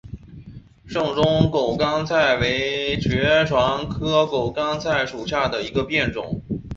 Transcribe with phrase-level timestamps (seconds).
[0.89, 6.41] 滇中狗肝菜为爵床科狗肝菜属下的一个变种。